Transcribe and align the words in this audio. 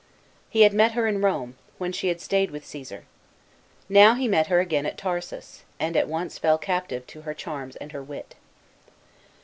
He 0.49 0.61
had 0.61 0.73
met 0.73 0.93
her 0.93 1.05
in 1.05 1.21
Rome, 1.21 1.53
when 1.77 1.91
she 1.91 2.07
had 2.07 2.19
stayed 2.19 2.49
with 2.49 2.63
Csesar. 2.65 3.03
Now 3.87 4.15
he 4.15 4.27
met 4.27 4.47
her 4.47 4.59
again 4.59 4.87
at 4.87 4.97
Tarsus, 4.97 5.61
and 5.79 5.95
at 5.95 6.07
once 6.07 6.39
fell 6.39 6.57
captive 6.57 7.05
to 7.05 7.21
her 7.21 7.35
charms 7.35 7.75
and 7.75 7.91
her 7.91 8.01
wit. 8.01 8.33